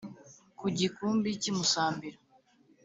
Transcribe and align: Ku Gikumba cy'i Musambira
Ku 0.59 0.65
Gikumba 0.77 1.27
cy'i 1.41 1.51
Musambira 1.57 2.17